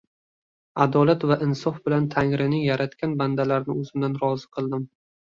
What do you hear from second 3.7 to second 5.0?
o‘zimdan rozi qildim.